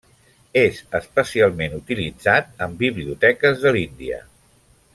És 0.61 0.79
especialment 0.99 1.75
utilitzat 1.81 2.49
en 2.67 2.73
biblioteques 2.81 3.61
de 3.67 3.75
l'Índia. 3.77 4.19